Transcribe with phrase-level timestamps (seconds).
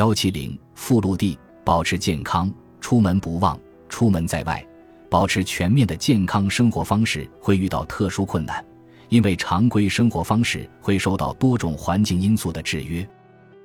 [0.00, 2.50] 幺七零附录地保持健康，
[2.80, 3.60] 出门不忘。
[3.86, 4.66] 出门在外，
[5.10, 8.64] 保持全面的健康生活方式会遇到特殊困难，
[9.10, 13.06] 因为常规生活方式会受到多种环境因素的制约。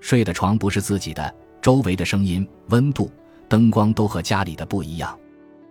[0.00, 3.08] 睡的床不是自己的，周围的声音、温度、
[3.48, 5.16] 灯光都和家里的不一样。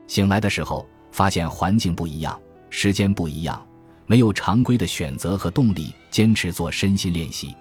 [0.08, 2.40] 醒来的时候，发现环境不一样，
[2.70, 3.62] 时间不一样，
[4.06, 7.54] 没有常规的选择和动力坚持做身心练习。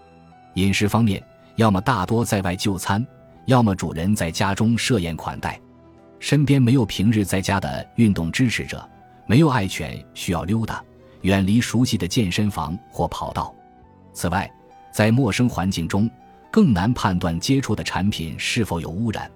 [0.54, 1.20] 饮食方面，
[1.56, 3.06] 要么大多在外就餐，
[3.46, 5.60] 要么主人在家中设宴款待。
[6.18, 8.88] 身边没有平日在家的运动支持者，
[9.26, 10.82] 没有爱犬需要溜达，
[11.22, 13.54] 远离熟悉的健身房或跑道。
[14.12, 14.50] 此外，
[14.92, 16.08] 在陌生环境中，
[16.50, 19.30] 更难判断接触的产品是否有污染。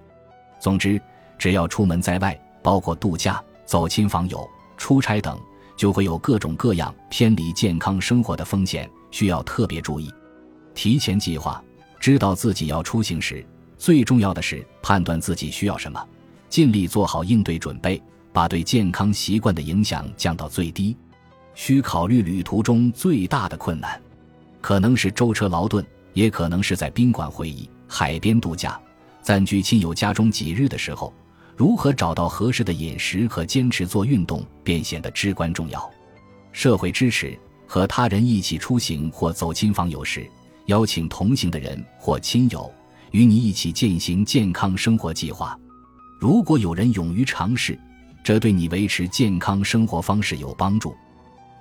[0.59, 1.01] 总之，
[1.37, 5.37] 只要出门在外，包括度假、走亲访友、出差等，
[5.75, 10.09] 就会有各种各样偏离健康生活的风险，需要特别注意。
[10.73, 11.61] 提前计划，
[12.07, 13.45] 知道自己要出行时，
[13.77, 16.01] 最重要的是判断自己需要什么。
[16.47, 18.01] 尽力做好应对准备，
[18.31, 20.95] 把对健康习惯的影响降到最低。
[21.53, 24.01] 需考虑旅途中最大的困难，
[24.61, 28.79] 可能是舟车劳顿，也可能是在宾馆会议、海边度假、
[29.21, 31.13] 暂居亲友家中几日的时候，
[31.57, 35.91] 如何找到合适的饮食和坚持做运动便显得至关重要。
[36.53, 40.25] 社会支持和他人一起出行或走亲访友时，
[40.67, 42.71] 邀请同行的人或亲友
[43.11, 45.57] 与你一起践行健康生活计划。
[46.19, 47.77] 如果有人勇于尝试，
[48.23, 50.95] 这对你维持健康生活方式有帮助。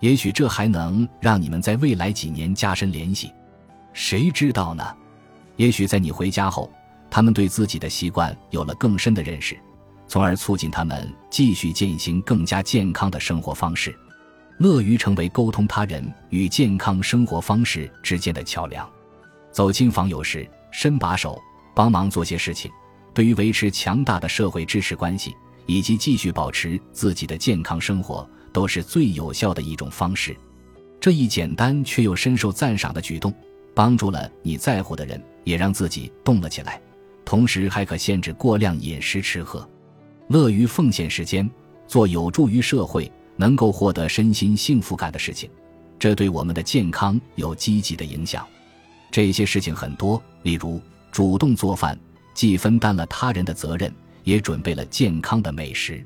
[0.01, 3.33] 也许这还能让你们在未来几年加深联系，
[3.93, 4.85] 谁知道呢？
[5.57, 6.71] 也许在你回家后，
[7.09, 9.57] 他们对自己的习惯有了更深的认识，
[10.07, 13.97] 从而促进他们继续践行更加健康的生活方式。
[14.59, 18.89] 乐于成为沟通他人与健康生活方式之间的桥梁。
[19.57, 21.43] 走亲访友时，伸把手
[21.75, 22.71] 帮忙做些事情。
[23.15, 30.37] 对于维持强大的社会支持关系，以及继续保持自己的健康生活，都是最有效的一种方式。
[31.01, 33.33] 这一简单却又深受赞赏的举动，
[33.75, 36.79] 帮助了你在乎的人，也让自己动了起来。
[37.25, 39.67] 同时，还可限制过量饮食吃喝。
[40.29, 41.51] 乐于奉献时间，
[41.89, 45.49] 做有助于社会、能够获得身心幸福感的事情，
[45.99, 48.47] 这对我们的健康有积极的影响。
[49.11, 50.81] 这些事情很多，例如
[51.11, 51.99] 主动做饭。
[52.35, 53.91] 既分担了他人的责任，
[54.23, 56.05] 也准备了健康的美食。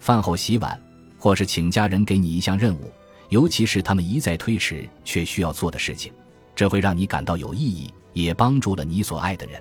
[0.00, 0.80] 饭后洗碗，
[1.18, 2.90] 或是请家人给你一项任务，
[3.28, 6.10] 尤其是他们一再推迟却需要做的事情，
[6.56, 9.60] 这会让你感到有意义，也帮助了你所爱的人。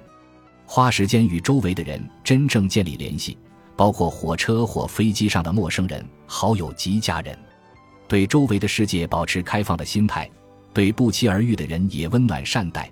[0.65, 3.37] 花时间与周围的人真正建立联系，
[3.75, 7.37] 包括火车或飞机上的陌生人、好友及家人。
[8.07, 10.31] 对周围的世界保持开放的心态，
[10.73, 12.91] 对不期而遇的人也温暖善待。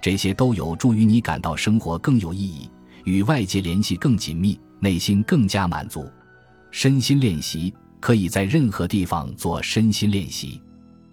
[0.00, 2.68] 这些都有助于你感到生活更有意义，
[3.04, 6.10] 与外界联系更紧密，内心更加满足。
[6.70, 10.60] 身心练习可以在任何地方做身心练习。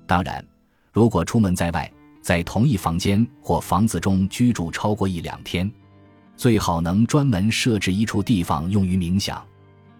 [0.05, 0.45] 当然，
[0.91, 1.89] 如果出门在外，
[2.21, 5.71] 在同一房间或房子中居住超过一两天，
[6.35, 9.41] 最好能专门设置一处地方用于冥想。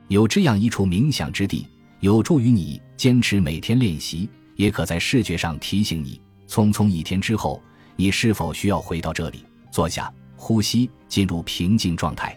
[0.10, 1.66] 有这样一处冥想之地，
[2.02, 4.28] 有助于你坚持每天练习，
[4.62, 6.22] 也可在视觉上提醒你。
[6.48, 7.60] 匆匆一天之后。
[7.98, 12.36] 你是否需要回到这里坐下呼吸，进入平静状态？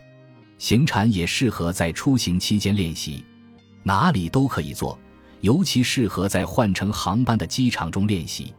[0.59, 3.25] 行禅也适合在出行期间练习，
[3.83, 4.99] 哪里都可以做，
[5.41, 8.53] 尤其适合在换乘航班的机场中练习。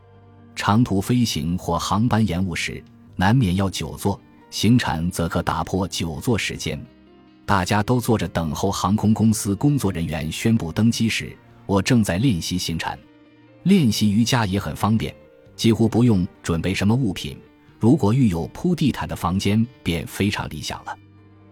[0.56, 2.84] 长途飞行或航班延误时，
[3.16, 6.84] 难免要久坐，行禅则可打破久坐时间。
[7.46, 11.38] 大家都坐着等候航空公司工作人员宣布登机时，
[11.68, 12.98] 我正在练习行禅。
[13.66, 15.14] 练习瑜伽也很方便。
[15.56, 17.36] 几乎不用准备什么物品，
[17.80, 20.96] 如果遇有铺地毯的房间，便非常理想了。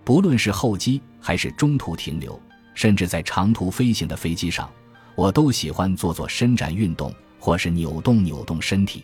[0.04, 2.40] 不论是候机还是中途停留，
[2.76, 4.70] 甚至在长途飞行的飞机上，
[5.16, 9.04] 我都喜欢做做伸展运动，或是扭动扭动身体。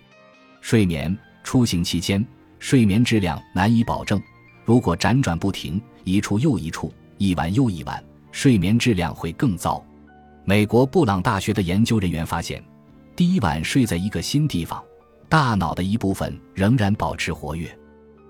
[0.61, 2.23] 睡眠出行期间，
[2.59, 4.21] 睡眠质量难以保证。
[4.65, 9.83] 如果辗转不停，一处又一处，一晚又一晚，睡眠质量会更糟。
[10.43, 12.61] 美国布朗大学的研究人员发现，
[13.19, 14.81] 第一晚睡在一个新地方。
[15.27, 17.69] 大脑的一部分仍然保持活跃，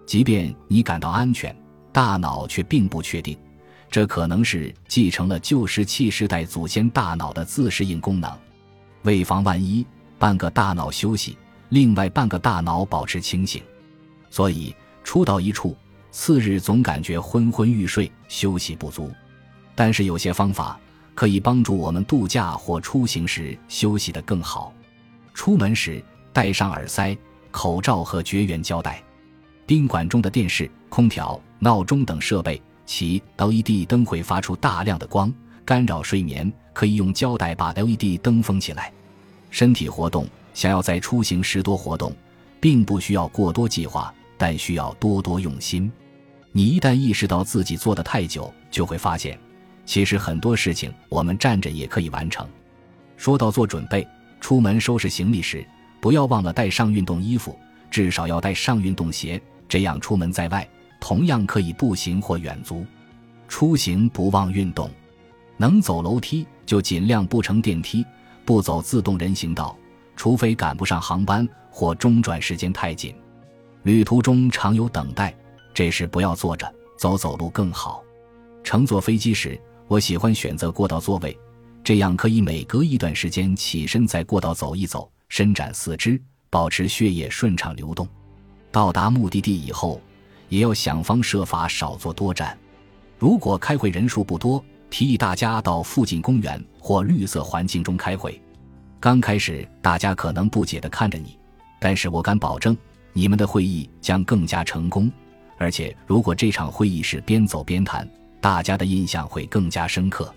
[0.04, 1.56] 即便你感到安全，
[1.92, 3.38] 大脑却并不确定。
[3.92, 8.36] 这可能是继承了旧石器时代祖先大脑的自适应功能。
[9.04, 9.86] 为防万一，
[10.18, 11.38] 半个大脑休息，
[11.70, 13.62] 另外半个大脑保持清醒。
[14.32, 15.78] 所以初到一处，
[16.10, 19.12] 次日总感觉昏昏欲睡，休息不足。
[19.76, 20.80] 但是有些方法
[21.14, 24.74] 可以帮助我们度假或出行时休息得更好。
[25.40, 26.04] 出门时。
[26.34, 27.18] 戴上耳塞、
[27.50, 29.02] 口罩和绝缘胶带。
[29.66, 35.34] 宾馆中的电视、空调、闹钟等设备，其 LED 灯会发出大量的光，
[35.64, 38.92] 干扰睡眠，可以用胶带把 LED 灯封起来。
[39.50, 42.14] 身体活动，想要在出行时多活动，
[42.60, 45.90] 并不需要过多计划，但需要多多用心。
[46.52, 49.40] 你一旦意识到自己坐得太久，就会发现，
[49.86, 52.46] 其实很多事情我们站着也可以完成。
[53.16, 54.08] 说到做准备，
[54.40, 55.66] 出门收拾行李时，
[56.00, 57.58] 不要忘了带上运动衣服，
[57.92, 60.68] 至少要带上运动鞋，这样出门在外
[61.00, 62.86] 同样可以步行或远足。
[63.48, 64.90] 出行不忘运动，
[65.58, 68.06] 能走楼梯就尽量不乘电梯，
[68.46, 69.78] 不走自动人行道，
[70.16, 73.14] 除非赶不上航班或中转时间太紧。
[73.84, 75.36] 旅途中常有等待。
[75.72, 78.04] 这时不要坐着，走走路更好。
[78.64, 79.58] 乘坐飞机时，
[79.88, 81.38] 我喜欢选择过道座位，
[81.84, 88.08] 这样可以每隔一段时间起身在过道走一走，伸展四肢，保持血液顺畅流动。
[88.72, 90.00] 到达目的地以后，
[90.50, 92.58] 也要想方设法少坐多站。
[93.18, 98.40] 如果开会人数不多，提议大家到附近公园或绿色环境中开会。
[99.00, 101.38] 刚开始大家可能不解地看着你，
[101.80, 102.78] 但是我敢保证，
[103.14, 105.12] 你们的会议将更加成功。
[105.58, 108.08] 而且，如果这场会议是边走边谈，
[108.40, 110.34] 大家的印象会更加深刻。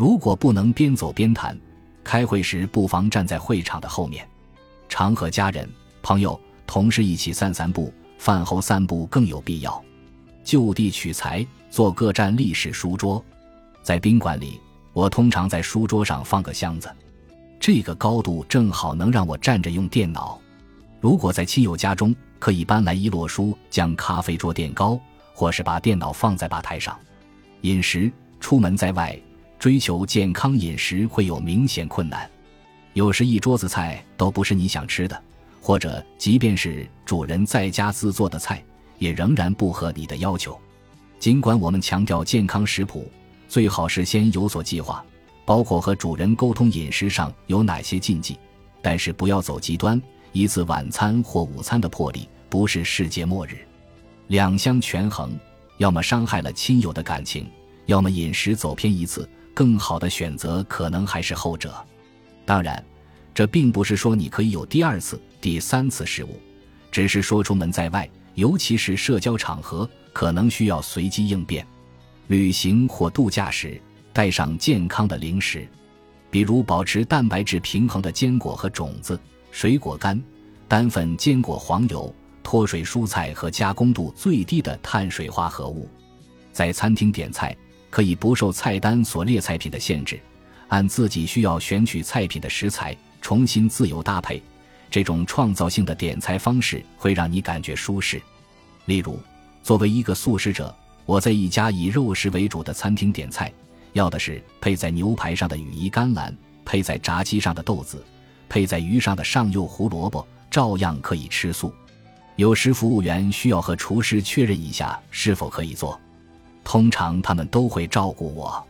[0.00, 1.54] 如果不能边走边谈，
[2.02, 4.26] 开会时不妨站在会场的后面，
[4.88, 5.68] 常和家人、
[6.00, 7.92] 朋友、同事一起散散步。
[8.16, 9.84] 饭后散步更有必要。
[10.42, 13.22] 就地取材，做各站历史书桌。
[13.82, 14.58] 在宾馆里，
[14.94, 16.90] 我通常在书桌上放个箱子，
[17.60, 20.40] 这个高度正好能让我站着用电脑。
[20.98, 24.98] 如果在亲友家中，可以搬来一摞书，将咖啡桌垫高，
[25.34, 26.98] 或是把电脑放在吧台上。
[27.60, 28.10] 饮食，
[28.40, 29.14] 出门在外，
[29.60, 32.28] 追求健康饮食会有明显困难。
[32.94, 35.22] 有时一桌子菜都不是你想吃的，
[35.60, 38.64] 或者即便是主人在家自做的菜，
[38.98, 40.58] 也仍然不合你的要求。
[41.18, 43.06] 尽管我们强调健康食谱，
[43.48, 45.04] 最好是先有所计划，
[45.44, 48.38] 包括和主人沟通饮食上有哪些禁忌，
[48.80, 50.00] 但是不要走极端。
[50.32, 53.58] 一次晚餐或午餐的魄力不是世界末日，
[54.28, 55.38] 两相权衡，
[55.76, 57.46] 要么伤害了亲友的感情，
[57.84, 61.74] 要么饮食走偏一次，更好的选择可能还是后者。
[62.44, 62.84] 当然，
[63.34, 66.40] 这并不是说你可以有第二次、第三次失误，
[66.90, 71.66] 只是说出门在外，尤其是社交场合，可能需要随机应变。
[72.28, 73.80] 旅行或度假时，
[74.12, 75.66] 带上健康的零食，
[76.30, 79.18] 比如保持蛋白质平衡的坚果和种子。
[79.52, 80.20] 水果干、
[80.68, 85.88] 单份坚果黄油、脱水蔬菜和加工度最低的碳水化合物。
[86.52, 87.56] 在餐厅点菜，
[87.90, 90.18] 可以不受菜单所列菜品的限制，
[90.68, 94.40] 按自己需要选取菜品的食材，重新自由搭配。
[94.90, 98.20] 这种创造性的点菜方式会让你感觉舒适。
[98.86, 99.20] 例如，
[99.62, 103.52] 作为一个素食者，我在一家以肉食为主的餐厅点菜，
[103.92, 108.04] 要的是配在牛排上的羽衣甘蓝，配在炸鸡上的豆子。
[108.48, 111.72] 配在鱼上的上釉胡萝卜照样可以吃素。
[112.34, 116.00] 有时服务员需要和厨师确认一下是否可以做，
[116.70, 118.64] 通常他们都会照顾我。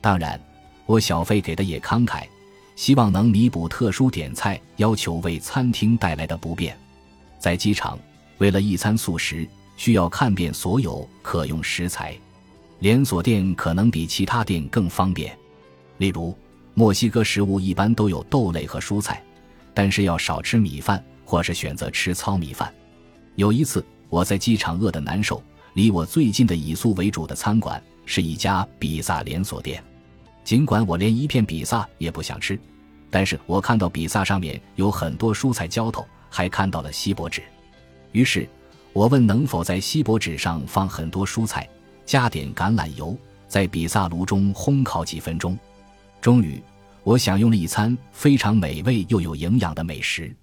[0.00, 0.40] 当然，
[0.84, 2.24] 我小费给的也慷慨，
[2.74, 6.76] 希望能弥补特殊点菜要求为餐厅带来的不便。
[7.38, 7.96] 在机场，
[8.38, 12.16] 为了一餐素食，需要看遍所有可用食材。
[12.80, 15.32] 连锁店可能比其他店更方便，
[15.98, 16.36] 例如。
[16.74, 19.22] 墨西哥食物一般都有豆类和蔬菜，
[19.72, 22.74] 但是要少吃米饭，或是选择吃糙米饭。
[23.36, 25.40] 有一次我在机场饿得难受，
[25.76, 29.84] 离我最近的以素为主的餐馆是一家比萨连锁店。
[30.42, 32.58] 尽管我连一片比萨也不想吃，
[33.10, 37.42] 但是我看到比萨上面有很多蔬菜浇头，还看到了锡箔纸。
[38.12, 38.48] 于是
[38.94, 41.68] 我问能否在锡箔纸上放很多蔬菜，
[42.06, 43.14] 加点橄榄油，
[43.46, 45.58] 在比萨炉中烘烤几分钟。
[46.22, 46.58] 终于，
[47.02, 50.34] 我享用了一餐非常美味又有营养的美食。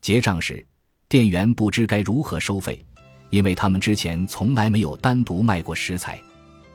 [0.00, 0.66] 结账时，
[1.06, 2.82] 店员不知该如何收费，
[3.30, 6.20] 因为他们之前从来没有单独卖过食材。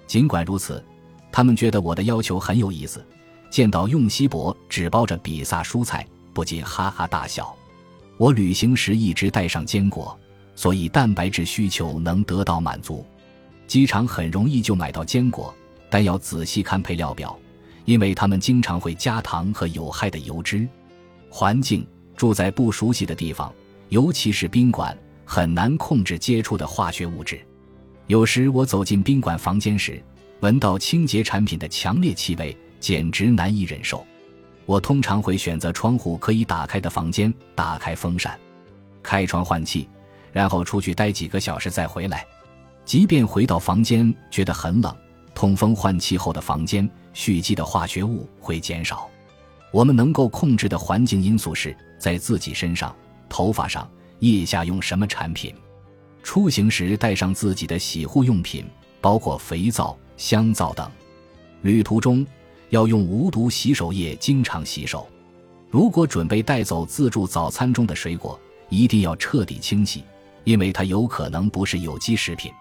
[0.07, 0.83] 尽管如此，
[1.31, 3.05] 他们觉得我的要求很有意思。
[3.49, 7.55] 见到用锡箔纸包着比萨蔬菜，不禁哈哈大笑。
[8.17, 10.17] 我旅行时一直带上坚果，
[10.55, 13.05] 所以蛋白质需求能得到满足。
[13.67, 15.53] 机场很容易就买到坚果，
[15.89, 17.37] 但要仔细看配料表。
[17.85, 20.67] 因为他们经常会加糖和有害的油脂，
[21.29, 21.85] 环境
[22.15, 23.53] 住在不熟悉的地方，
[23.89, 27.39] 尤其是宾馆，很难控制接触的化学物质。
[28.07, 30.01] 有时我走进宾馆房间时，
[30.41, 34.05] 闻到清洁产品的强烈气味，简直难以忍受。
[34.65, 38.39] 我通常会选择窗户可以打开的房间，打开风扇，
[39.01, 39.89] 开窗换气，
[40.31, 42.25] 然后出去待几个小时再回来。
[42.83, 44.95] 即便回到房间觉得很冷，
[45.33, 49.09] 通风换气后的房间蓄积的化学物会减少。
[49.71, 52.95] 我们能够控制的环境因素是在自己身上、
[53.27, 53.89] 头发上、
[54.31, 55.53] 腋下用什么产品。
[56.23, 58.65] 出行时带上自己的洗护用品，
[58.99, 60.89] 包括肥皂、香皂等。
[61.61, 62.25] 旅途中
[62.69, 65.07] 要用无毒洗手液经常洗手。
[65.69, 68.39] 如果准备带走自助早餐中的水果，
[68.69, 70.03] 一定要彻底清洗，
[70.43, 72.51] 因为它有可能不是有机食品。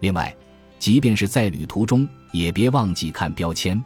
[0.00, 0.34] 另外，
[0.78, 3.82] 即便是在旅途中，也别忘记看标签。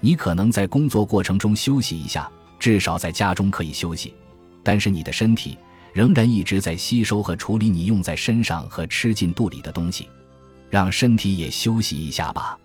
[0.00, 4.14] 你可能在工作过程中休息一下，至少在家中可以休息，
[4.62, 5.56] 但是你的身体
[5.92, 10.08] 仍然一直在吸收和处理你用在身上和吃进肚里的东西，
[10.70, 12.58] 让身体也休息一下吧。